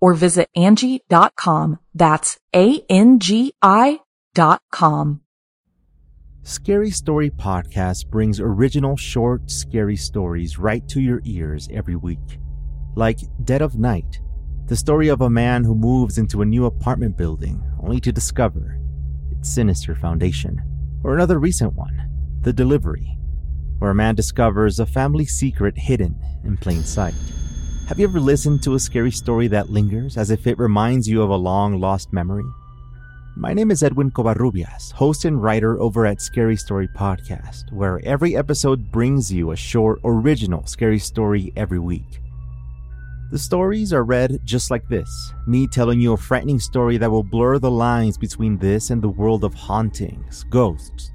[0.00, 1.78] or visit Angie.com.
[1.94, 4.00] That's A-N-G-I
[4.34, 5.22] dot com.
[6.42, 12.38] Scary Story Podcast brings original short, scary stories right to your ears every week.
[12.94, 14.20] Like Dead of Night,
[14.66, 18.78] the story of a man who moves into a new apartment building only to discover
[19.30, 20.60] its sinister foundation.
[21.04, 23.16] Or another recent one, The Delivery,
[23.78, 27.14] where a man discovers a family secret hidden in plain sight.
[27.88, 31.22] Have you ever listened to a scary story that lingers as if it reminds you
[31.22, 32.44] of a long lost memory?
[33.34, 38.36] My name is Edwin Covarrubias, host and writer over at Scary Story Podcast, where every
[38.36, 42.20] episode brings you a short, original scary story every week.
[43.30, 47.24] The stories are read just like this me telling you a frightening story that will
[47.24, 51.10] blur the lines between this and the world of hauntings, ghosts,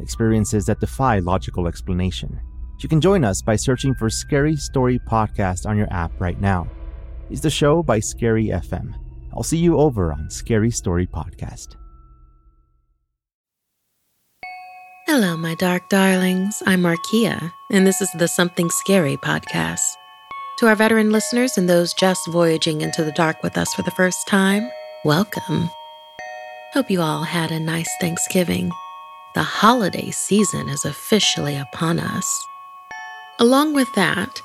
[0.00, 2.40] experiences that defy logical explanation.
[2.78, 6.68] You can join us by searching for Scary Story Podcast on your app right now.
[7.30, 8.94] It's the show by Scary FM.
[9.32, 11.76] I'll see you over on Scary Story Podcast.
[15.06, 16.62] Hello, my dark darlings.
[16.66, 19.80] I'm Markia, and this is the Something Scary podcast.
[20.58, 23.90] To our veteran listeners and those just voyaging into the dark with us for the
[23.92, 24.70] first time,
[25.04, 25.68] welcome.
[26.72, 28.70] Hope you all had a nice Thanksgiving.
[29.34, 32.46] The holiday season is officially upon us.
[33.40, 34.40] Along with that,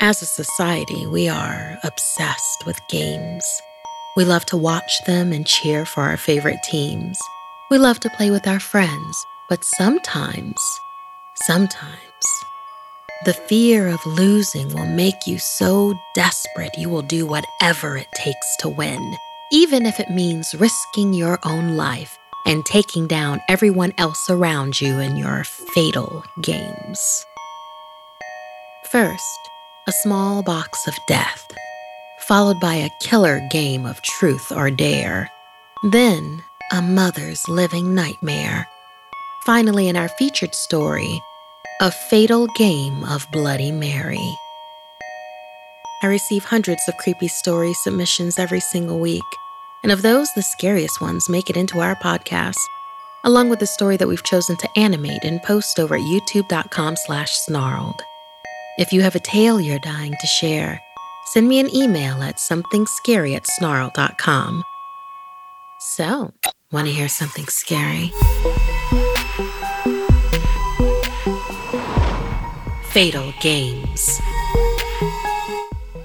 [0.00, 3.44] as a society, we are obsessed with games.
[4.16, 7.18] We love to watch them and cheer for our favorite teams.
[7.70, 10.56] We love to play with our friends, but sometimes,
[11.34, 12.00] sometimes,
[13.26, 18.56] the fear of losing will make you so desperate you will do whatever it takes
[18.60, 19.16] to win,
[19.52, 24.98] even if it means risking your own life and taking down everyone else around you
[24.98, 27.26] in your fatal games.
[28.84, 29.50] First,
[29.86, 31.46] a small box of death,
[32.20, 35.30] followed by a killer game of truth or dare.
[35.90, 36.42] Then,
[36.72, 38.68] a mother's living nightmare.
[39.44, 41.22] Finally, in our featured story,
[41.80, 44.36] a fatal game of Bloody Mary.
[46.02, 49.22] I receive hundreds of creepy story submissions every single week,
[49.82, 52.58] and of those, the scariest ones make it into our podcast,
[53.24, 57.32] along with the story that we've chosen to animate and post over at youtube.com slash
[57.32, 58.02] snarled.
[58.78, 60.80] If you have a tale you're dying to share,
[61.26, 64.62] send me an email at somethingscary at snarl.com.
[65.80, 66.32] So,
[66.70, 68.12] want to hear something scary?
[72.90, 74.20] Fatal Games.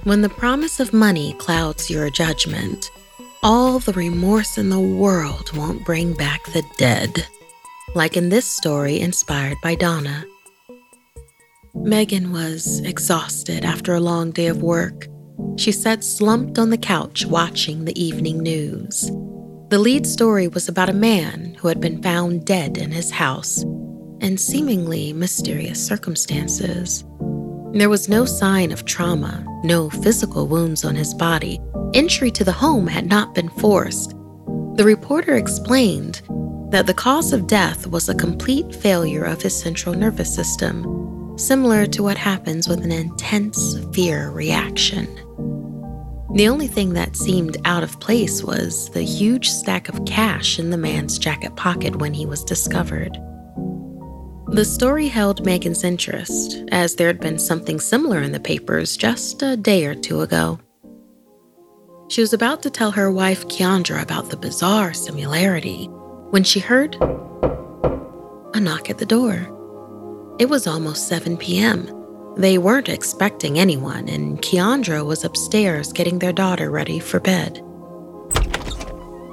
[0.04, 2.90] When the promise of money clouds your judgment,
[3.42, 7.26] all the remorse in the world won't bring back the dead.
[7.94, 10.24] Like in this story inspired by Donna.
[11.82, 15.06] Megan was exhausted after a long day of work.
[15.56, 19.10] She sat slumped on the couch watching the evening news.
[19.68, 23.62] The lead story was about a man who had been found dead in his house
[24.20, 27.04] in seemingly mysterious circumstances.
[27.72, 31.60] There was no sign of trauma, no physical wounds on his body.
[31.94, 34.10] Entry to the home had not been forced.
[34.76, 36.22] The reporter explained
[36.70, 41.06] that the cause of death was a complete failure of his central nervous system
[41.36, 45.06] similar to what happens with an intense fear reaction.
[46.34, 50.70] The only thing that seemed out of place was the huge stack of cash in
[50.70, 53.16] the man's jacket pocket when he was discovered.
[54.48, 59.42] The story held Megan's interest, as there had been something similar in the papers just
[59.42, 60.58] a day or two ago.
[62.08, 65.86] She was about to tell her wife Keandra about the bizarre similarity
[66.30, 69.55] when she heard a knock at the door.
[70.38, 71.88] It was almost 7 p.m.
[72.36, 77.62] They weren't expecting anyone, and Keandra was upstairs getting their daughter ready for bed.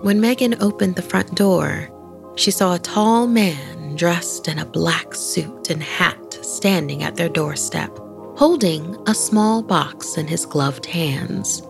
[0.01, 1.89] When Megan opened the front door,
[2.37, 7.29] she saw a tall man dressed in a black suit and hat standing at their
[7.29, 7.91] doorstep,
[8.37, 11.61] holding a small box in his gloved hands.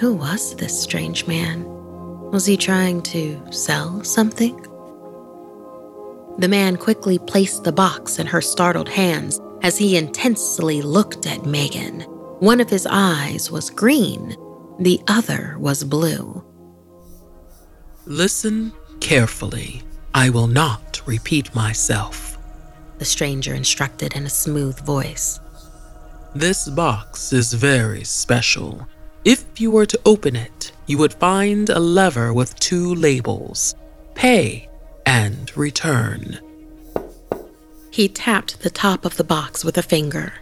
[0.00, 1.64] Who was this strange man?
[2.32, 4.66] Was he trying to sell something?
[6.40, 11.44] The man quickly placed the box in her startled hands as he intensely looked at
[11.44, 12.00] Megan.
[12.38, 14.34] One of his eyes was green,
[14.78, 16.42] the other was blue.
[18.06, 19.82] Listen carefully.
[20.14, 22.38] I will not repeat myself,
[22.96, 25.40] the stranger instructed in a smooth voice.
[26.34, 28.88] This box is very special.
[29.26, 33.74] If you were to open it, you would find a lever with two labels
[34.14, 34.69] pay
[35.10, 36.38] and return.
[37.90, 40.34] He tapped the top of the box with a finger.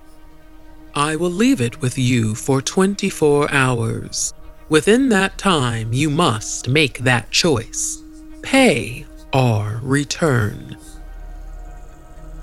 [0.94, 4.34] I will leave it with you for 24 hours.
[4.68, 8.02] Within that time, you must make that choice
[8.42, 10.76] pay or return.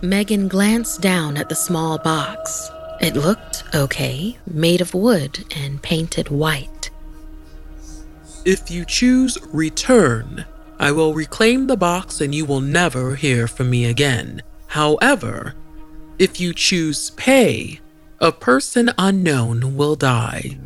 [0.01, 2.71] Megan glanced down at the small box.
[3.01, 6.89] It looked okay, made of wood and painted white.
[8.45, 10.45] If you choose return,
[10.79, 14.41] I will reclaim the box and you will never hear from me again.
[14.67, 15.53] However,
[16.19, 17.79] if you choose pay,
[18.19, 20.57] a person unknown will die.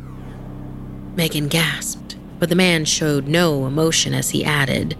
[1.16, 4.96] Megan gasped, but the man showed no emotion as he added,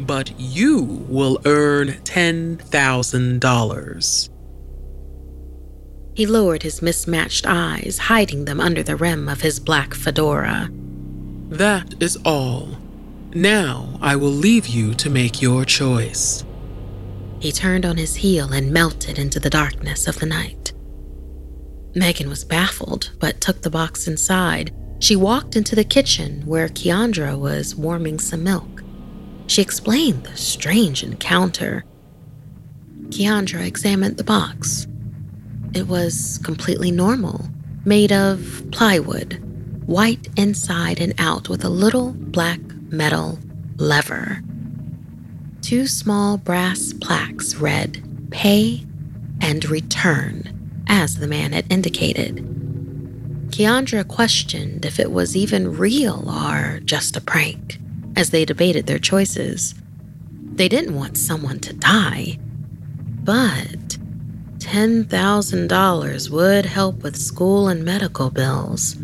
[0.00, 4.28] But you will earn $10,000.
[6.14, 10.68] He lowered his mismatched eyes, hiding them under the rim of his black fedora.
[11.48, 12.76] That is all.
[13.34, 16.44] Now I will leave you to make your choice.
[17.40, 20.72] He turned on his heel and melted into the darkness of the night.
[21.94, 24.70] Megan was baffled, but took the box inside.
[25.00, 28.82] She walked into the kitchen where Keandra was warming some milk.
[29.46, 31.84] She explained the strange encounter.
[33.08, 34.86] Keandra examined the box.
[35.74, 37.48] It was completely normal,
[37.86, 39.42] made of plywood,
[39.86, 42.60] white inside and out with a little black
[42.92, 43.38] metal
[43.76, 44.42] lever.
[45.62, 48.84] Two small brass plaques read Pay
[49.40, 52.36] and Return, as the man had indicated.
[53.48, 57.78] Keandra questioned if it was even real or just a prank
[58.16, 59.74] as they debated their choices.
[60.54, 62.38] They didn't want someone to die,
[63.24, 63.98] but
[64.58, 68.96] $10,000 would help with school and medical bills.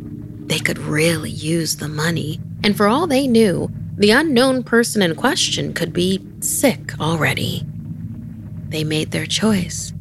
[0.46, 5.16] They could really use the money, and for all they knew, the unknown person in
[5.16, 7.66] question could be sick already.
[8.68, 9.92] They made their choice,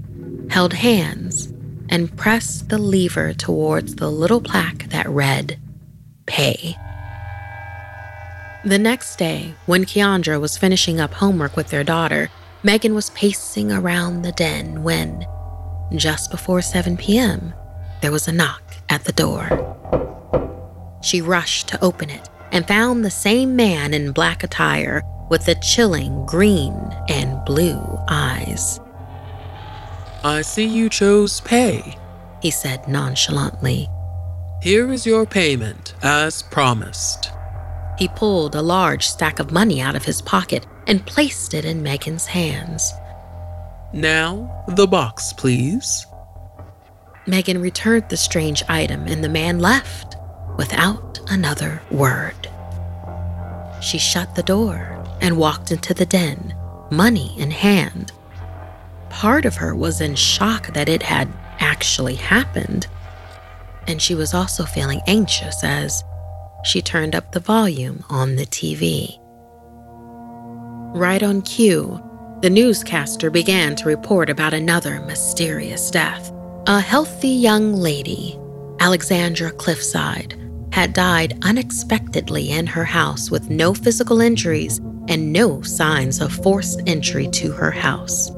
[0.52, 1.52] held hands,
[1.90, 5.60] and pressed the lever towards the little plaque that read,
[6.28, 6.76] Pay.
[8.64, 12.30] The next day, when Keandra was finishing up homework with their daughter,
[12.62, 15.26] Megan was pacing around the den when,
[15.96, 17.52] just before 7 p.m.,
[18.02, 19.48] there was a knock at the door.
[21.02, 25.54] She rushed to open it and found the same man in black attire with the
[25.62, 26.74] chilling green
[27.08, 28.80] and blue eyes.
[30.24, 31.96] I see you chose pay,
[32.42, 33.88] he said nonchalantly.
[34.64, 37.30] Here is your payment, as promised.
[38.00, 41.84] He pulled a large stack of money out of his pocket and placed it in
[41.84, 42.92] Megan's hands.
[43.94, 46.08] Now, the box, please.
[47.28, 50.16] Megan returned the strange item and the man left
[50.58, 52.47] without another word.
[53.82, 56.56] She shut the door and walked into the den,
[56.92, 58.12] money in hand.
[59.10, 61.28] Part of her was in shock that it had
[61.60, 62.88] actually happened,
[63.88, 66.04] and she was also feeling anxious as
[66.64, 69.20] she turned up the volume on the TV.
[70.96, 72.04] Right on cue,
[72.42, 76.32] the newscaster began to report about another mysterious death.
[76.68, 78.38] A healthy young lady,
[78.80, 80.36] Alexandra Cliffside,
[80.72, 86.82] had died unexpectedly in her house with no physical injuries and no signs of forced
[86.88, 88.32] entry to her house.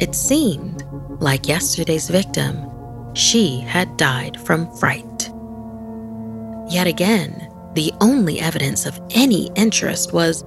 [0.00, 0.84] It seemed,
[1.20, 2.66] like yesterday's victim,
[3.14, 5.30] she had died from fright.
[6.68, 10.44] Yet again, the only evidence of any interest was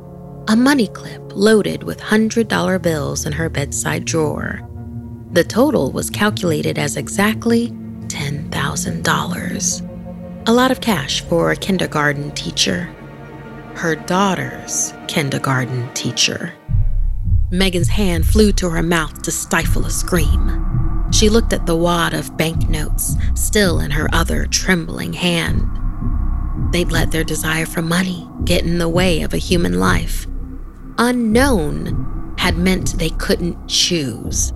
[0.48, 4.62] a money clip loaded with $100 bills in her bedside drawer.
[5.32, 7.70] The total was calculated as exactly
[8.08, 9.93] $10,000.
[10.46, 12.94] A lot of cash for a kindergarten teacher.
[13.76, 16.52] Her daughter's kindergarten teacher.
[17.50, 21.06] Megan's hand flew to her mouth to stifle a scream.
[21.14, 25.66] She looked at the wad of banknotes still in her other trembling hand.
[26.74, 30.28] They'd let their desire for money get in the way of a human life.
[30.98, 34.52] Unknown, had meant they couldn't choose.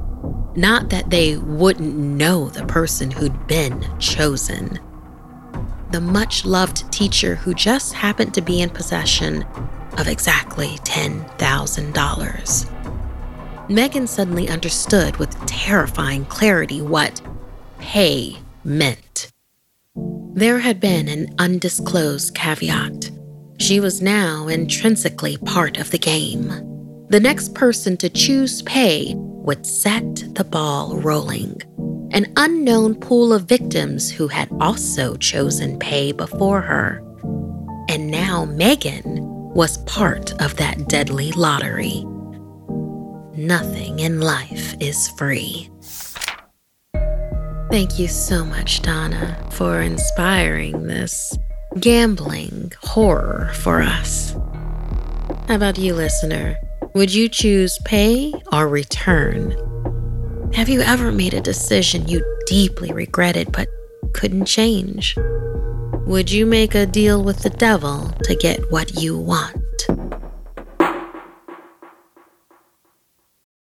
[0.53, 4.81] Not that they wouldn't know the person who'd been chosen.
[5.91, 9.43] The much loved teacher who just happened to be in possession
[9.97, 13.69] of exactly $10,000.
[13.69, 17.21] Megan suddenly understood with terrifying clarity what
[17.79, 19.31] pay meant.
[20.33, 23.11] There had been an undisclosed caveat.
[23.59, 26.47] She was now intrinsically part of the game.
[27.09, 31.61] The next person to choose pay would set the ball rolling.
[32.11, 37.03] An unknown pool of victims who had also chosen pay before her.
[37.89, 39.23] And now Megan
[39.53, 42.03] was part of that deadly lottery.
[43.35, 45.69] Nothing in life is free.
[47.69, 51.37] Thank you so much, Donna, for inspiring this
[51.79, 54.33] gambling horror for us.
[55.47, 56.57] How about you, listener?
[56.95, 59.55] Would you choose pay or return?
[60.53, 63.67] Have you ever made a decision you deeply regretted but
[64.13, 65.15] couldn't change?
[66.05, 69.55] Would you make a deal with the devil to get what you want?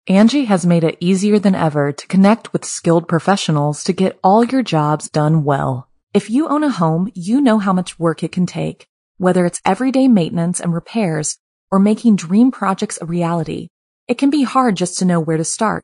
[0.07, 4.45] Angie has made it easier than ever to connect with skilled professionals to get all
[4.45, 5.89] your jobs done well.
[6.13, 9.61] If you own a home, you know how much work it can take, whether it's
[9.65, 11.37] everyday maintenance and repairs
[11.69, 13.67] or making dream projects a reality.
[14.07, 15.83] It can be hard just to know where to start,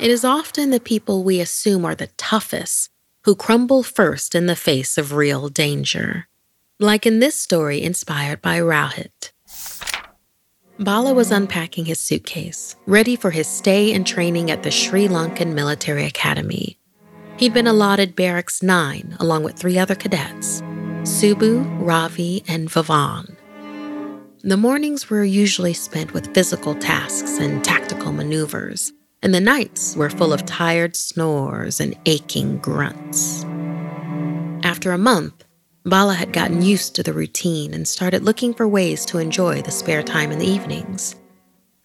[0.00, 2.88] It is often the people we assume are the toughest
[3.24, 6.26] who crumble first in the face of real danger.
[6.78, 9.32] Like in this story inspired by Rohit.
[10.78, 15.52] Bala was unpacking his suitcase, ready for his stay and training at the Sri Lankan
[15.52, 16.78] Military Academy.
[17.36, 20.62] He'd been allotted Barracks 9 along with three other cadets
[21.02, 23.36] Subu, Ravi, and Vavan.
[24.44, 30.10] The mornings were usually spent with physical tasks and tactical maneuvers, and the nights were
[30.10, 33.44] full of tired snores and aching grunts.
[34.62, 35.44] After a month,
[35.84, 39.70] Bala had gotten used to the routine and started looking for ways to enjoy the
[39.70, 41.16] spare time in the evenings.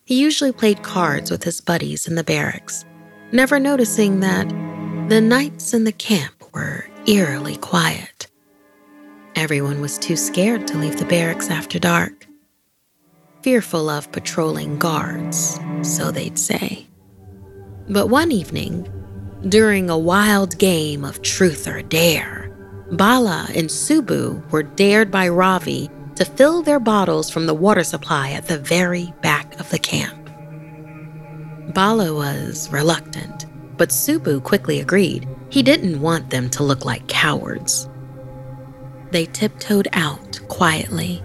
[0.06, 2.86] He usually played cards with his buddies in the barracks,
[3.32, 4.48] never noticing that
[5.10, 8.28] the nights in the camp were eerily quiet.
[9.36, 12.28] Everyone was too scared to leave the barracks after dark,
[13.42, 16.88] fearful of patrolling guards, so they'd say.
[17.88, 18.92] But one evening,
[19.48, 22.50] during a wild game of truth or dare,
[22.92, 28.32] Bala and Subu were dared by Ravi to fill their bottles from the water supply
[28.32, 30.30] at the very back of the camp.
[31.76, 33.46] Bala was reluctant,
[33.78, 35.28] but Subu quickly agreed.
[35.50, 37.88] He didn't want them to look like cowards.
[39.12, 41.24] They tiptoed out quietly.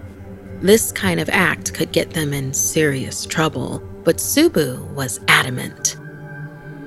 [0.61, 5.97] This kind of act could get them in serious trouble, but Subu was adamant.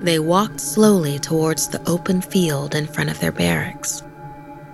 [0.04, 4.02] They walked slowly towards the open field in front of their barracks.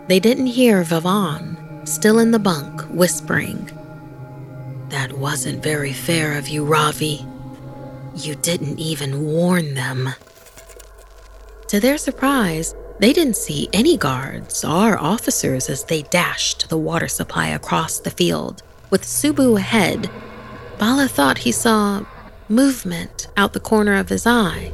[0.08, 3.70] They didn't hear Vavan, still in the bunk, whispering,
[4.88, 7.25] That wasn't very fair of you, Ravi.
[8.16, 10.08] You didn't even warn them.
[11.68, 17.06] To their surprise, they didn't see any guards or officers as they dashed the water
[17.06, 18.64] supply across the field.
[18.90, 20.10] With Subu ahead,
[20.80, 22.04] Bala thought he saw
[22.49, 24.72] movement out the corner of his eye,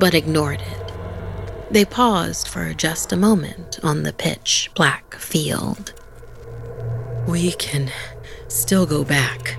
[0.00, 0.92] but ignored it.
[1.70, 5.92] They paused for just a moment on the pitch black field.
[7.28, 7.92] We can
[8.48, 9.56] still go back,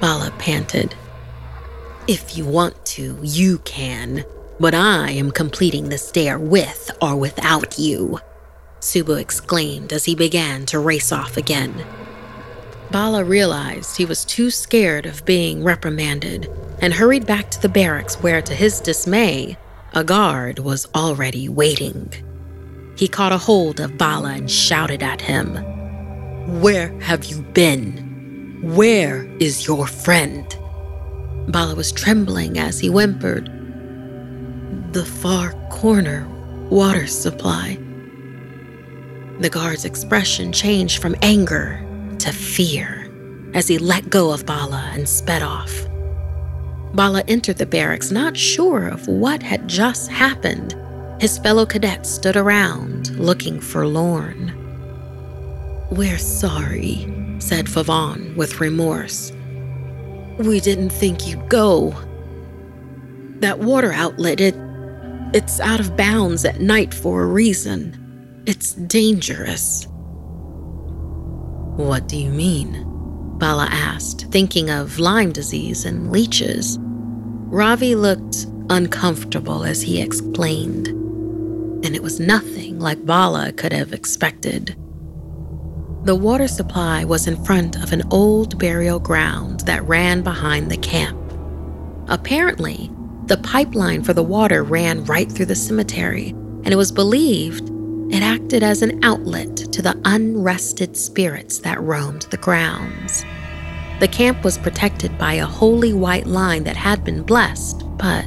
[0.00, 0.94] Bala panted.
[2.06, 4.24] If you want to, you can,
[4.58, 8.20] but I am completing the stair with or without you,
[8.80, 11.84] Subu exclaimed as he began to race off again.
[12.90, 18.16] Bala realized he was too scared of being reprimanded and hurried back to the barracks
[18.16, 19.56] where, to his dismay,
[19.94, 22.12] a guard was already waiting.
[22.96, 25.56] He caught a hold of Bala and shouted at him,
[26.60, 28.60] Where have you been?
[28.62, 30.46] Where is your friend?
[31.48, 33.46] Bala was trembling as he whimpered,
[34.92, 36.26] The far corner
[36.70, 37.78] water supply.
[39.40, 41.84] The guard's expression changed from anger
[42.20, 43.10] to fear
[43.52, 45.86] as he let go of Bala and sped off.
[46.94, 50.76] Bala entered the barracks not sure of what had just happened.
[51.20, 54.52] His fellow cadets stood around, looking forlorn.
[55.90, 57.06] We're sorry,
[57.38, 59.32] said Vavan with remorse.
[60.38, 61.94] We didn't think you'd go.
[63.40, 64.54] That water outlet, it
[65.34, 68.42] it's out of bounds at night for a reason.
[68.46, 69.86] It's dangerous.
[71.76, 72.91] What do you mean?
[73.38, 76.78] Bala asked, thinking of Lyme disease and leeches.
[76.80, 84.76] Ravi looked uncomfortable as he explained, and it was nothing like Bala could have expected.
[86.04, 90.76] The water supply was in front of an old burial ground that ran behind the
[90.76, 91.18] camp.
[92.08, 92.90] Apparently,
[93.26, 96.30] the pipeline for the water ran right through the cemetery,
[96.64, 97.70] and it was believed
[98.12, 103.24] it acted as an outlet to the unrested spirits that roamed the grounds.
[104.00, 108.26] The camp was protected by a holy white line that had been blessed, but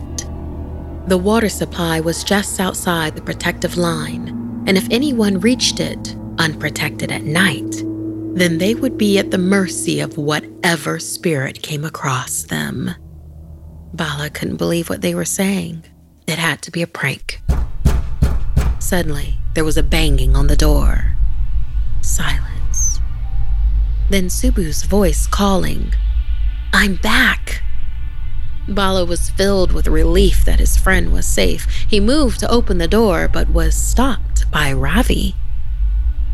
[1.08, 4.30] the water supply was just outside the protective line,
[4.66, 7.84] and if anyone reached it unprotected at night,
[8.36, 12.90] then they would be at the mercy of whatever spirit came across them.
[13.94, 15.86] Bala couldn't believe what they were saying.
[16.26, 17.40] It had to be a prank.
[18.80, 21.16] Suddenly, there was a banging on the door.
[22.02, 23.00] Silence.
[24.10, 25.94] Then Subu's voice calling,
[26.74, 27.64] I'm back.
[28.68, 31.68] Bala was filled with relief that his friend was safe.
[31.90, 35.36] He moved to open the door, but was stopped by Ravi.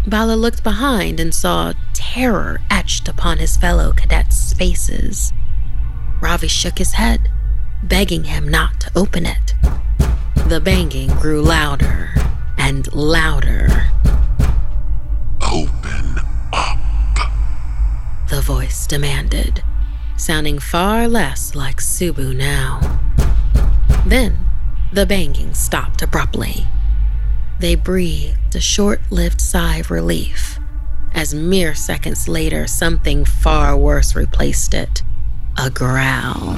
[0.08, 5.32] Bala looked behind and saw terror etched upon his fellow cadets' faces.
[6.22, 7.30] Ravi shook his head,
[7.84, 9.54] begging him not to open it.
[10.48, 12.12] The banging grew louder
[12.62, 13.88] and louder.
[15.42, 16.20] Open
[16.54, 16.78] up,
[18.30, 19.64] the voice demanded,
[20.16, 22.80] sounding far less like Subu now.
[24.06, 24.38] Then
[24.94, 26.68] the banging stopped abruptly.
[27.60, 30.60] They breathed a short lived sigh of relief
[31.16, 35.02] as mere seconds later something far worse replaced it
[35.58, 36.56] a growl.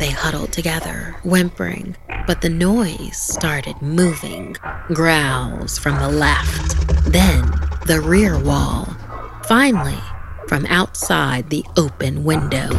[0.00, 1.94] They huddled together, whimpering,
[2.26, 4.56] but the noise started moving.
[4.94, 7.44] Growls from the left, then
[7.84, 8.86] the rear wall,
[9.44, 10.00] finally,
[10.48, 12.70] from outside the open window.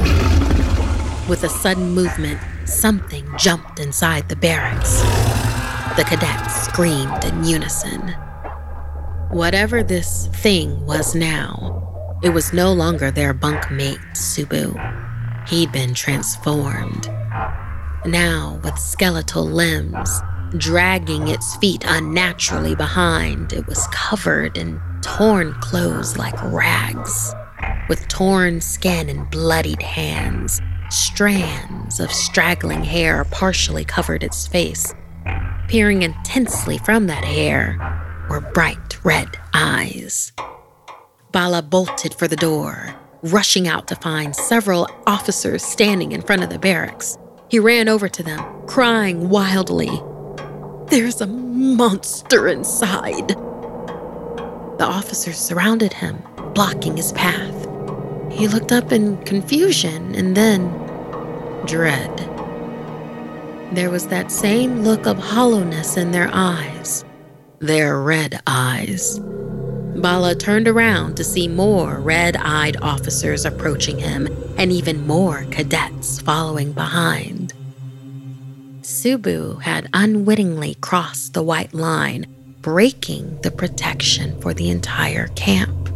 [1.29, 4.99] With a sudden movement, something jumped inside the barracks.
[5.97, 8.15] The cadets screamed in unison.
[9.29, 14.73] Whatever this thing was now, it was no longer their bunkmate, Subu.
[15.51, 17.07] He'd been transformed.
[18.05, 20.21] Now, with skeletal limbs,
[20.57, 27.35] dragging its feet unnaturally behind, it was covered in torn clothes like rags.
[27.87, 30.59] With torn skin and bloodied hands,
[30.89, 34.95] strands of straggling hair partially covered its face,
[35.71, 37.77] Peering intensely from that hair
[38.29, 40.33] were bright red eyes.
[41.31, 46.49] Bala bolted for the door, rushing out to find several officers standing in front of
[46.49, 47.17] the barracks.
[47.49, 50.01] He ran over to them, crying wildly,
[50.87, 53.29] There's a monster inside.
[53.29, 56.21] The officers surrounded him,
[56.53, 57.67] blocking his path.
[58.31, 60.69] He looked up in confusion and then
[61.65, 62.17] dread.
[63.73, 67.05] There was that same look of hollowness in their eyes,
[67.59, 69.19] their red eyes.
[69.95, 74.27] Bala turned around to see more red eyed officers approaching him
[74.57, 77.53] and even more cadets following behind.
[78.81, 82.25] Subu had unwittingly crossed the white line,
[82.61, 85.89] breaking the protection for the entire camp.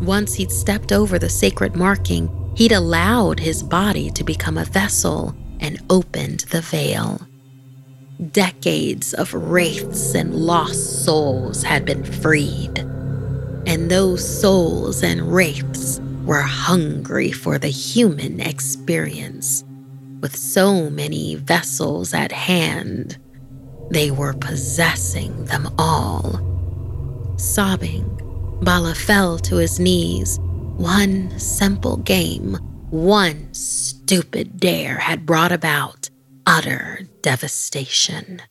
[0.00, 5.34] Once he'd stepped over the sacred marking, he'd allowed his body to become a vessel
[5.60, 7.20] and opened the veil.
[8.28, 12.78] Decades of wraiths and lost souls had been freed,
[13.66, 19.64] and those souls and wraiths were hungry for the human experience.
[20.20, 23.16] With so many vessels at hand,
[23.90, 26.40] they were possessing them all.
[27.38, 28.04] Sobbing,
[28.60, 30.38] Bala fell to his knees.
[30.76, 32.58] One simple game,
[32.90, 36.09] one stupid dare had brought about
[36.50, 38.42] utter devastation.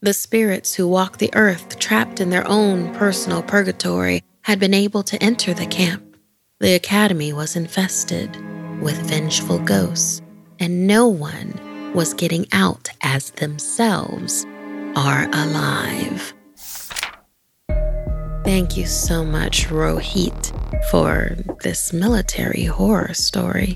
[0.00, 5.02] The spirits who walk the earth trapped in their own personal purgatory had been able
[5.02, 6.16] to enter the camp.
[6.60, 8.34] The academy was infested
[8.80, 10.22] with vengeful ghosts,
[10.58, 14.46] and no one was getting out as themselves
[14.94, 16.32] are alive.
[18.44, 20.52] Thank you so much, Rohit,
[20.90, 23.74] for this military horror story.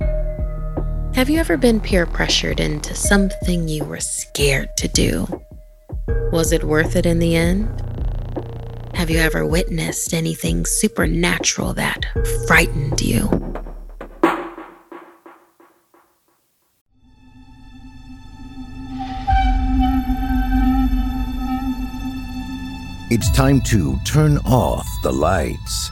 [1.21, 5.27] Have you ever been peer pressured into something you were scared to do?
[6.33, 7.69] Was it worth it in the end?
[8.95, 12.07] Have you ever witnessed anything supernatural that
[12.47, 13.29] frightened you?
[23.11, 25.91] It's time to turn off the lights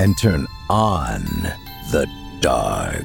[0.00, 1.22] and turn on
[1.92, 2.08] the
[2.40, 3.04] dark.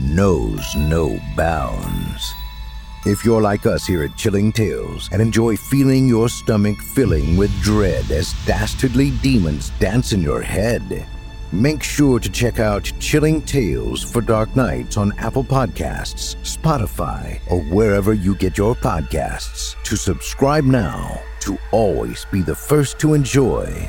[0.00, 2.34] knows no bounds.
[3.04, 7.52] If you're like us here at Chilling Tales and enjoy feeling your stomach filling with
[7.62, 11.06] dread as dastardly demons dance in your head,
[11.52, 17.60] make sure to check out Chilling Tales for Dark Nights on Apple Podcasts, Spotify, or
[17.72, 19.80] wherever you get your podcasts.
[19.84, 23.88] To subscribe now to always be the first to enjoy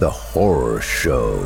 [0.00, 1.38] the horror show.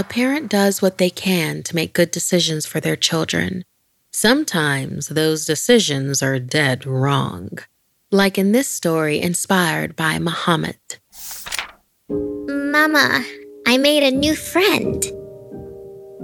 [0.00, 3.66] A parent does what they can to make good decisions for their children.
[4.10, 7.58] Sometimes those decisions are dead wrong.
[8.10, 10.78] Like in this story inspired by Muhammad.
[12.08, 13.22] Mama,
[13.66, 15.04] I made a new friend.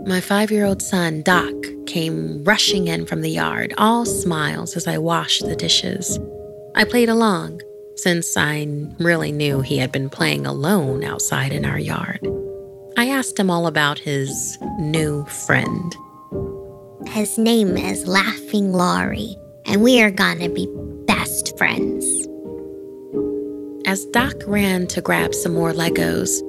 [0.07, 1.53] My five year old son, Doc,
[1.85, 6.19] came rushing in from the yard, all smiles as I washed the dishes.
[6.75, 7.61] I played along,
[7.97, 8.67] since I
[8.99, 12.27] really knew he had been playing alone outside in our yard.
[12.99, 15.97] I asked him all about his new friend.
[17.09, 20.67] His name is Laughing Laurie, and we are gonna be
[21.07, 22.07] best friends.
[23.87, 26.41] As Doc ran to grab some more Legos,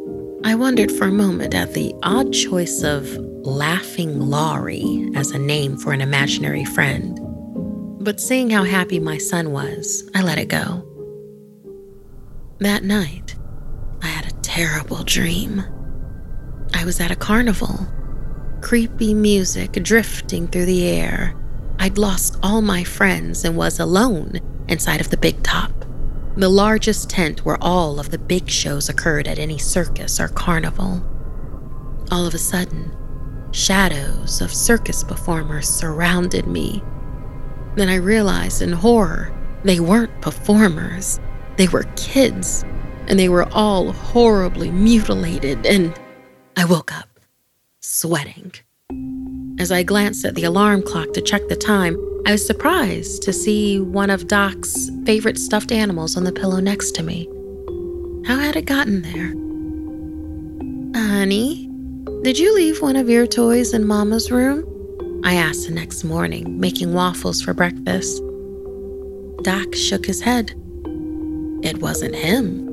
[0.46, 3.06] I wondered for a moment at the odd choice of
[3.46, 7.20] Laughing Laurie as a name for an imaginary friend.
[8.00, 10.86] But seeing how happy my son was, I let it go.
[12.60, 13.36] That night,
[14.02, 15.66] I had a terrible dream.
[16.74, 17.88] I was at a carnival.
[18.62, 21.36] Creepy music drifting through the air.
[21.80, 25.72] I'd lost all my friends and was alone inside of the big top,
[26.36, 31.04] the largest tent where all of the big shows occurred at any circus or carnival.
[32.12, 32.96] All of a sudden,
[33.52, 36.84] shadows of circus performers surrounded me.
[37.76, 41.20] Then I realized in horror they weren't performers,
[41.58, 42.64] they were kids,
[43.08, 45.98] and they were all horribly mutilated and
[46.60, 47.08] I woke up,
[47.82, 48.52] sweating.
[49.60, 53.32] As I glanced at the alarm clock to check the time, I was surprised to
[53.32, 57.28] see one of Doc's favorite stuffed animals on the pillow next to me.
[58.26, 59.36] How had it gotten there?
[61.00, 61.70] Honey,
[62.24, 64.66] did you leave one of your toys in Mama's room?
[65.24, 68.20] I asked the next morning, making waffles for breakfast.
[69.44, 70.56] Doc shook his head.
[71.64, 72.67] It wasn't him.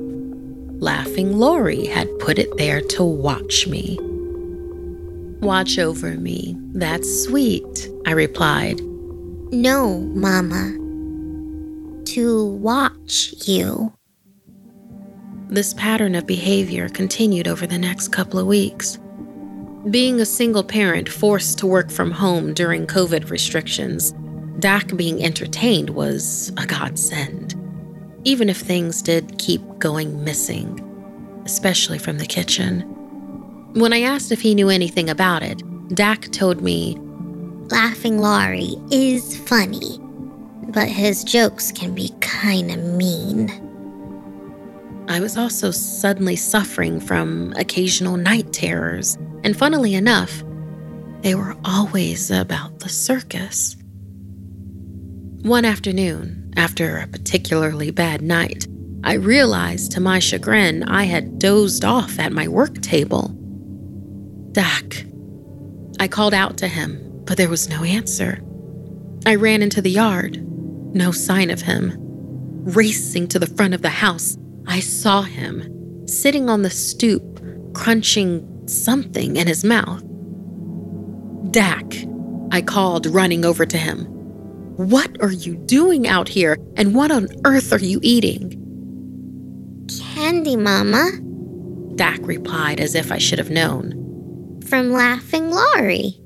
[0.79, 3.97] Laughing Laurie had put it there to watch me.
[5.41, 6.55] Watch over me.
[6.73, 8.81] That's sweet, I replied.
[9.51, 10.73] No, Mama.
[12.05, 13.91] to watch you.
[15.49, 18.97] This pattern of behavior continued over the next couple of weeks.
[19.91, 24.13] Being a single parent forced to work from home during COVID restrictions,
[24.59, 27.44] Dak being entertained was a godsend,
[28.25, 30.81] even if things did keep going missing,
[31.45, 32.81] especially from the kitchen.
[33.75, 35.61] When I asked if he knew anything about it,
[35.95, 36.97] Dak told me
[37.69, 39.99] Laughing Laurie is funny,
[40.69, 43.49] but his jokes can be kinda mean.
[45.07, 50.43] I was also suddenly suffering from occasional night terrors, and funnily enough,
[51.21, 53.75] they were always about the circus.
[55.45, 58.65] One afternoon, after a particularly bad night,
[59.03, 63.27] I realized to my chagrin I had dozed off at my work table.
[64.53, 65.05] Dak.
[65.99, 68.41] I called out to him, but there was no answer.
[69.27, 70.43] I ran into the yard.
[70.95, 71.93] No sign of him.
[72.63, 77.39] Racing to the front of the house, I saw him sitting on the stoop,
[77.75, 80.03] crunching something in his mouth.
[81.51, 81.85] Dak,
[82.49, 84.14] I called, running over to him.
[84.77, 88.61] What are you doing out here, and what on earth are you eating?
[90.13, 91.11] Candy, Mama,
[91.95, 94.59] Dak replied as if I should have known.
[94.67, 96.19] from Laughing Laurie.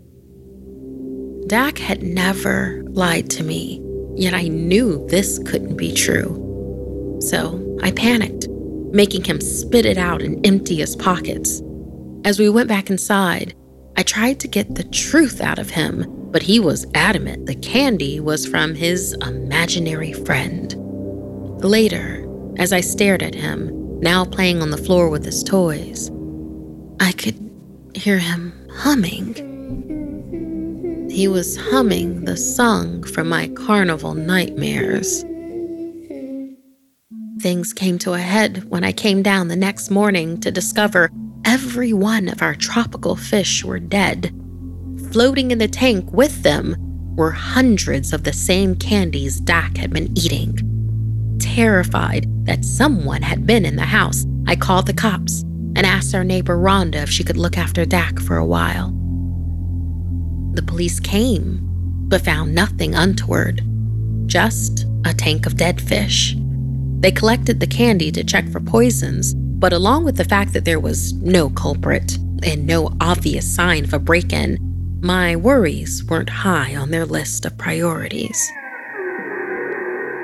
[1.48, 3.82] Dak had never lied to me,
[4.16, 7.18] yet I knew this couldn't be true.
[7.22, 8.48] So I panicked,
[8.92, 11.62] making him spit it out and empty his pockets.
[12.24, 13.54] As we went back inside,
[13.98, 18.20] I tried to get the truth out of him, but he was adamant the candy
[18.20, 20.76] was from his imaginary friend.
[21.64, 22.26] Later,
[22.58, 26.10] as I stared at him, now playing on the floor with his toys,
[27.00, 27.38] I could
[27.96, 29.48] hear him humming.
[31.10, 35.24] He was humming the song from my carnival nightmares.
[37.42, 41.10] Things came to a head when I came down the next morning to discover
[41.46, 44.34] every one of our tropical fish were dead.
[45.12, 46.76] Floating in the tank with them
[47.16, 50.56] were hundreds of the same candies Dak had been eating.
[51.40, 55.42] Terrified that someone had been in the house, I called the cops
[55.76, 58.92] and asked our neighbor Rhonda if she could look after Dak for a while.
[60.54, 61.60] The police came,
[62.08, 63.62] but found nothing untoward,
[64.28, 66.36] just a tank of dead fish.
[67.00, 70.80] They collected the candy to check for poisons, but along with the fact that there
[70.80, 74.69] was no culprit and no obvious sign of a break in,
[75.02, 78.52] my worries weren't high on their list of priorities.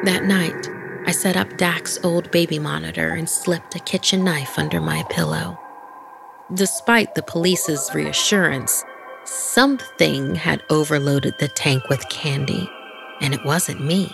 [0.04, 0.70] That night,
[1.08, 5.58] I set up Dak's old baby monitor and slipped a kitchen knife under my pillow.
[6.54, 8.84] Despite the police's reassurance,
[9.24, 12.70] something had overloaded the tank with candy,
[13.22, 14.14] and it wasn't me.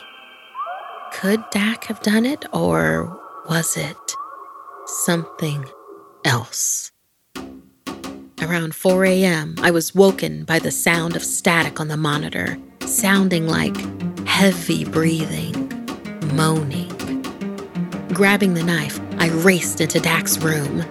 [1.11, 3.19] Could Dak have done it, or
[3.49, 3.97] was it
[4.85, 5.65] something
[6.23, 6.90] else?
[8.41, 13.47] Around 4 a.m., I was woken by the sound of static on the monitor, sounding
[13.47, 13.77] like
[14.25, 15.69] heavy breathing,
[16.33, 16.89] moaning.
[18.13, 20.83] Grabbing the knife, I raced into Dak's room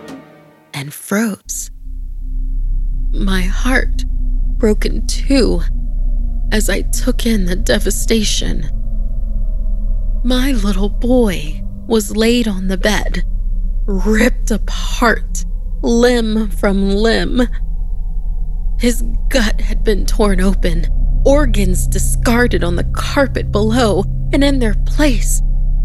[0.73, 1.73] and froze.
[3.13, 4.05] My heart
[4.57, 5.61] broke in two
[6.53, 8.71] as I took in the devastation.
[10.23, 13.25] My little boy was laid on the bed,
[13.87, 15.45] ripped apart,
[15.83, 17.43] limb from limb.
[18.79, 20.87] His gut had been torn open,
[21.25, 25.43] organs discarded on the carpet below, and in their place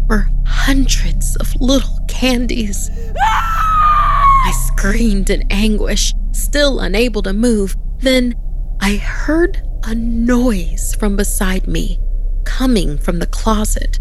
[0.08, 2.90] were hundreds of little candies.
[3.18, 7.76] I screamed in anguish, still unable to move.
[7.98, 8.34] Then
[8.80, 11.98] I heard a noise from beside me,
[12.44, 13.98] coming from the closet.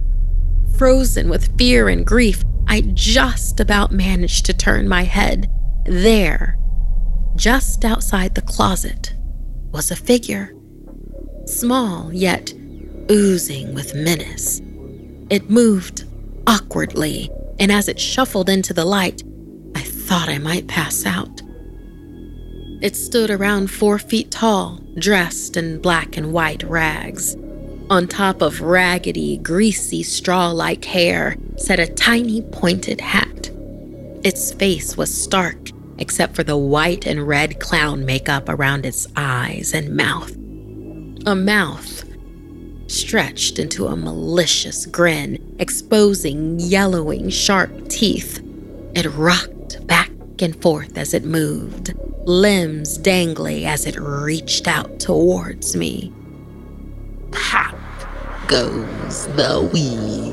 [0.78, 5.50] Frozen with fear and grief, I just about managed to turn my head.
[5.86, 6.58] There,
[7.36, 9.14] just outside the closet,
[9.72, 10.54] was a figure.
[11.46, 12.54] Small, yet
[13.12, 14.62] oozing with menace.
[15.30, 16.06] It moved
[16.48, 19.22] awkwardly, and as it shuffled into the light,
[19.76, 21.44] I thought I might pass out.
[22.82, 27.36] It stood around four feet tall, dressed in black and white rags.
[27.92, 33.52] On top of raggedy, greasy, straw like hair sat a tiny pointed hat.
[34.24, 39.74] Its face was stark, except for the white and red clown makeup around its eyes
[39.74, 40.32] and mouth.
[41.26, 42.04] A mouth
[42.88, 48.44] stretched into a malicious grin, exposing yellowing, sharp teeth.
[48.94, 51.94] It rocked back and forth as it moved,
[52.26, 56.14] limbs dangly as it reached out towards me.
[57.32, 57.76] Pop
[58.48, 60.26] goes the weed.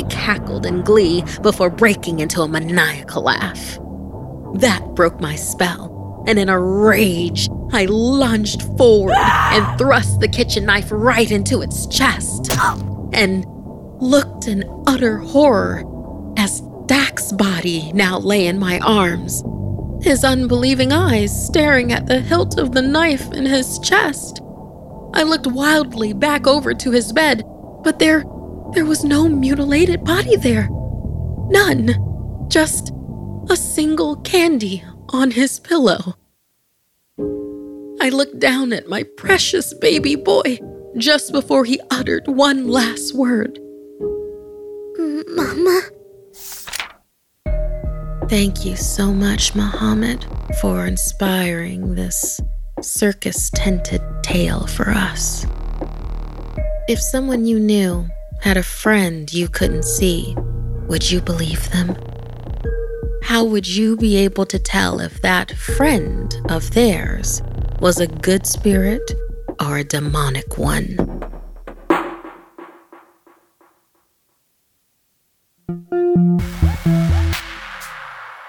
[0.00, 3.78] It cackled in glee before breaking into a maniacal laugh.
[4.54, 10.64] That broke my spell, and in a rage, I lunged forward and thrust the kitchen
[10.64, 12.50] knife right into its chest
[13.12, 13.44] and
[14.00, 15.84] looked in utter horror
[16.36, 19.44] as Dak's body now lay in my arms,
[20.02, 24.40] his unbelieving eyes staring at the hilt of the knife in his chest.
[25.14, 27.44] I looked wildly back over to his bed,
[27.84, 28.24] but there
[28.72, 30.68] there was no mutilated body there.
[31.50, 31.94] None.
[32.48, 32.92] Just
[33.48, 36.14] a single candy on his pillow.
[38.00, 40.58] I looked down at my precious baby boy
[40.96, 43.58] just before he uttered one last word.
[45.28, 45.82] Mama?
[48.28, 50.24] Thank you so much, Muhammad,
[50.60, 52.40] for inspiring this
[52.80, 55.46] circus tinted tale for us.
[56.88, 58.08] If someone you knew
[58.42, 60.34] had a friend you couldn't see,
[60.88, 61.96] would you believe them?
[63.22, 67.42] How would you be able to tell if that friend of theirs
[67.80, 69.12] was a good spirit
[69.60, 70.96] or a demonic one?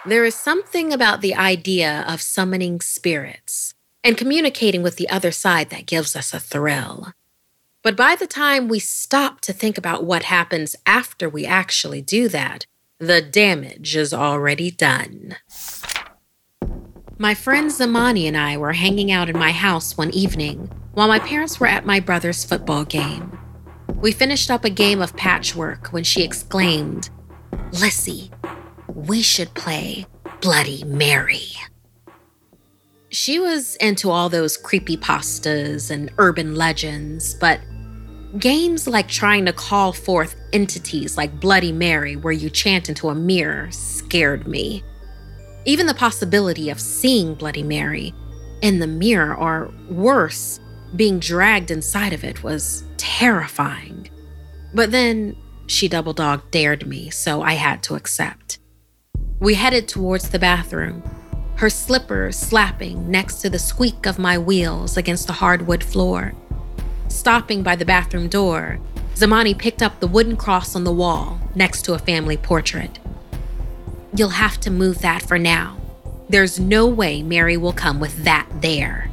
[0.06, 5.70] There is something about the idea of summoning spirits and communicating with the other side
[5.70, 7.14] that gives us a thrill.
[7.84, 12.28] But by the time we stop to think about what happens after we actually do
[12.30, 12.66] that,
[13.00, 15.36] the damage is already done.
[17.18, 21.18] My friend Zamani and I were hanging out in my house one evening while my
[21.20, 23.38] parents were at my brother's football game.
[23.96, 27.10] We finished up a game of patchwork when she exclaimed,
[27.74, 28.30] Lissy,
[28.94, 30.06] we should play
[30.42, 31.48] Bloody Mary.
[33.10, 37.60] She was into all those creepy pastas and urban legends, but
[38.38, 43.16] games like trying to call forth entities like Bloody Mary, where you chant into a
[43.16, 44.84] mirror, scared me.
[45.66, 48.14] Even the possibility of seeing Bloody Mary
[48.62, 50.60] in the mirror, or worse,
[50.96, 54.10] being dragged inside of it, was terrifying.
[54.74, 55.36] But then
[55.68, 58.60] she double dog dared me, so I had to accept.
[59.40, 61.02] We headed towards the bathroom,
[61.56, 66.34] her slippers slapping next to the squeak of my wheels against the hardwood floor.
[67.12, 68.80] Stopping by the bathroom door,
[69.16, 73.00] Zamani picked up the wooden cross on the wall next to a family portrait.
[74.16, 75.78] You'll have to move that for now.
[76.30, 79.12] There's no way Mary will come with that there.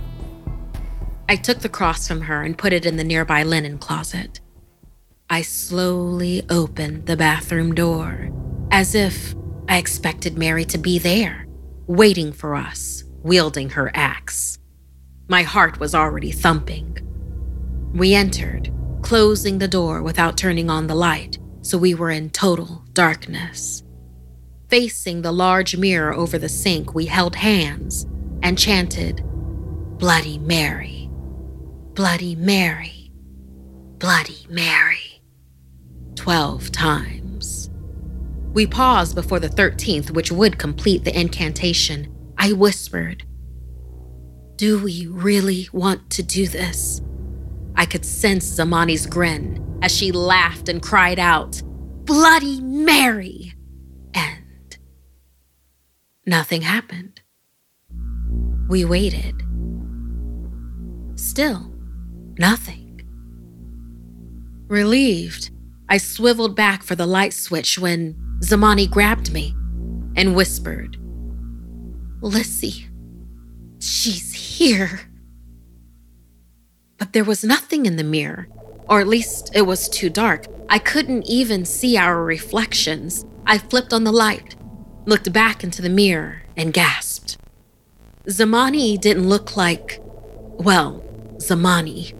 [1.28, 4.40] I took the cross from her and put it in the nearby linen closet.
[5.28, 8.30] I slowly opened the bathroom door,
[8.70, 9.34] as if
[9.68, 11.46] I expected Mary to be there,
[11.88, 14.58] waiting for us, wielding her axe.
[15.26, 17.07] My heart was already thumping.
[17.92, 18.72] We entered,
[19.02, 23.82] closing the door without turning on the light, so we were in total darkness.
[24.68, 28.06] Facing the large mirror over the sink, we held hands
[28.42, 29.22] and chanted,
[29.98, 31.08] Bloody Mary,
[31.94, 33.10] Bloody Mary,
[33.98, 35.22] Bloody Mary,
[36.14, 37.70] 12 times.
[38.52, 42.14] We paused before the 13th, which would complete the incantation.
[42.36, 43.24] I whispered,
[44.56, 47.00] Do we really want to do this?
[48.18, 51.62] Sense Zamani's grin as she laughed and cried out,
[52.04, 53.54] Bloody Mary!
[54.12, 54.76] And
[56.26, 57.20] nothing happened.
[58.68, 59.40] We waited.
[61.14, 61.72] Still,
[62.40, 63.02] nothing.
[64.66, 65.52] Relieved,
[65.88, 69.54] I swiveled back for the light switch when Zamani grabbed me
[70.16, 70.96] and whispered,
[72.20, 72.88] Lissy,
[73.78, 75.07] she's here.
[76.98, 78.48] But there was nothing in the mirror,
[78.88, 80.46] or at least it was too dark.
[80.68, 83.24] I couldn't even see our reflections.
[83.46, 84.56] I flipped on the light,
[85.06, 87.38] looked back into the mirror, and gasped.
[88.26, 91.02] Zamani didn't look like, well,
[91.36, 92.14] Zamani.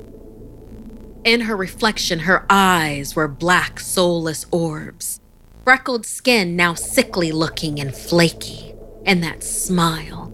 [1.25, 5.21] In her reflection, her eyes were black, soulless orbs
[5.69, 8.75] freckled skin now sickly looking and flaky,
[9.05, 10.33] and that smile,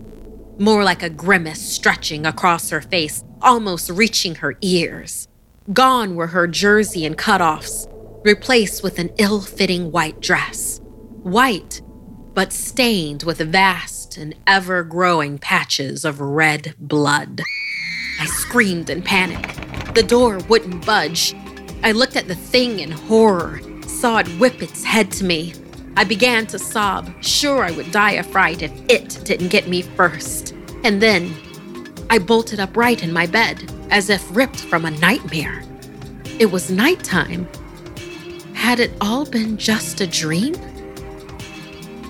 [0.59, 5.29] more like a grimace stretching across her face, almost reaching her ears.
[5.73, 7.89] Gone were her jersey and cutoffs,
[8.25, 10.81] replaced with an ill fitting white dress.
[11.23, 11.81] White,
[12.35, 17.41] but stained with vast and ever growing patches of red blood.
[18.21, 19.95] I screamed in panic.
[19.95, 21.35] The door wouldn't budge.
[21.83, 23.61] I looked at the thing in horror
[24.05, 25.55] saw it whip its head to me.
[25.97, 29.83] I began to sob, sure I would die of fright if it didn't get me
[29.83, 30.55] first.
[30.83, 31.33] And then
[32.11, 35.63] I bolted upright in my bed, as if ripped from a nightmare.
[36.39, 37.49] It was nighttime.
[38.55, 40.55] Had it all been just a dream?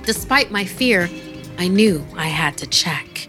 [0.04, 1.10] Despite my fear,
[1.58, 3.28] I knew I had to check.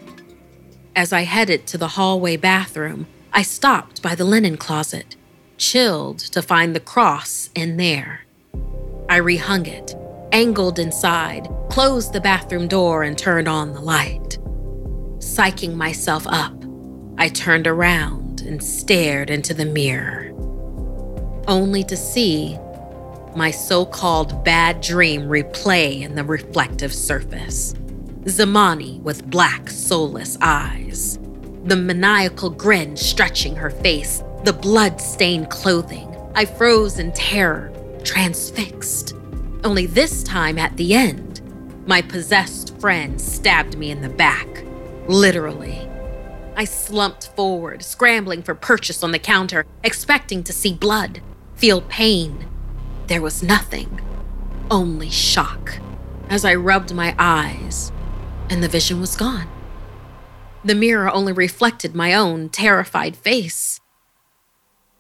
[0.96, 5.18] As I headed to the hallway bathroom, I stopped by the linen closet,
[5.58, 8.22] chilled to find the cross in there.
[9.10, 9.94] I rehung it,
[10.36, 14.38] angled inside, closed the bathroom door, and turned on the light.
[15.20, 16.54] Psyching myself up,
[17.18, 20.34] I turned around and stared into the mirror,
[21.48, 22.58] only to see
[23.34, 27.74] my so called bad dream replay in the reflective surface.
[28.26, 31.18] Zamani with black, soulless eyes
[31.66, 36.16] the maniacal grin stretching her face, the blood stained clothing.
[36.36, 37.72] I froze in terror,
[38.04, 39.16] transfixed.
[39.64, 41.42] Only this time at the end,
[41.88, 44.48] my possessed friend stabbed me in the back,
[45.08, 45.90] literally.
[46.56, 51.22] I slumped forward, scrambling for purchase on the counter, expecting to see blood,
[51.56, 52.48] feel pain.
[53.08, 54.02] There was nothing,
[54.72, 55.80] only shock,
[56.30, 57.92] as I rubbed my eyes,
[58.50, 59.48] and the vision was gone.
[60.64, 63.80] The mirror only reflected my own terrified face.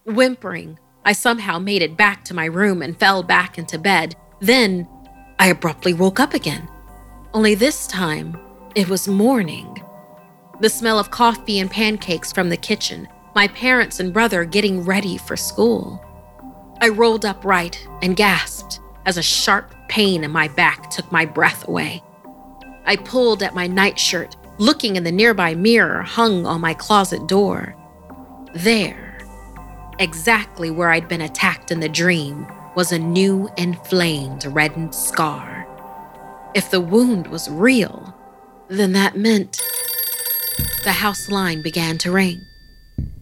[0.06, 4.16] Whimpering, I somehow made it back to my room and fell back into bed.
[4.40, 4.88] Then
[5.40, 6.68] I abruptly woke up again.
[7.34, 8.38] Only this time,
[8.76, 9.82] it was morning.
[10.60, 15.18] The smell of coffee and pancakes from the kitchen, my parents and brother getting ready
[15.18, 16.02] for school.
[16.82, 21.68] I rolled upright and gasped as a sharp pain in my back took my breath
[21.68, 22.04] away.
[22.86, 27.76] I pulled at my nightshirt, looking in the nearby mirror hung on my closet door.
[28.54, 29.20] There,
[30.00, 35.66] exactly where I'd been attacked in the dream, was a new inflamed reddened scar.
[36.54, 38.16] If the wound was real,
[38.68, 39.62] then that meant
[40.84, 42.42] the house line began to ring.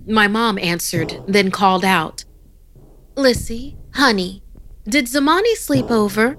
[0.06, 2.26] My mom answered, then called out,
[3.16, 4.44] Lissy, honey,
[4.88, 6.38] did Zamani sleep over?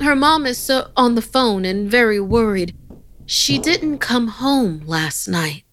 [0.00, 2.76] Her mom is so on the phone and very worried.
[3.26, 5.64] She didn't come home last night.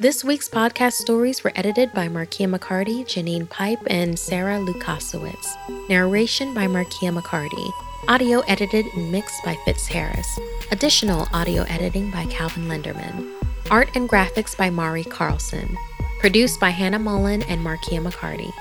[0.00, 5.88] This week's podcast stories were edited by Markia McCarty, Janine Pipe, and Sarah Lukasiewicz.
[5.88, 7.72] Narration by Markia McCarty.
[8.06, 10.38] Audio edited and mixed by Fitz Harris.
[10.70, 13.28] Additional audio editing by Calvin Linderman.
[13.72, 15.76] Art and graphics by Mari Carlson.
[16.20, 18.52] Produced by Hannah Mullen and Markia McCarty.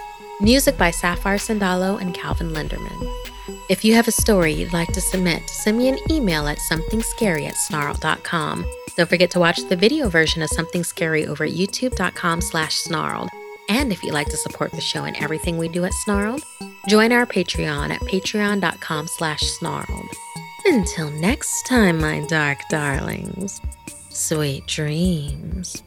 [0.42, 3.14] Music by Sapphire Sandalo and Calvin Linderman.
[3.70, 7.48] If you have a story you'd like to submit, send me an email at somethingscary
[7.48, 8.66] at snarled.com.
[8.98, 13.30] Don't forget to watch the video version of Something Scary over at youtube.com slash snarled.
[13.70, 16.42] And if you'd like to support the show and everything we do at Snarled,
[16.88, 20.10] join our Patreon at patreon.com slash snarled.
[20.66, 23.60] Until next time, my dark darlings,
[24.10, 25.84] sweet dreams.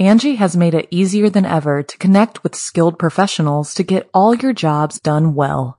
[0.00, 4.34] Angi has made it easier than ever to connect with skilled professionals to get all
[4.34, 5.78] your jobs done well.